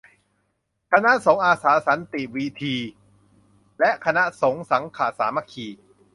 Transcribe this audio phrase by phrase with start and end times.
[0.91, 2.75] คณะสงฆ์อาสาสันติวืธี
[3.79, 5.67] และ คณะสงฆ์สังฆะสามัคคี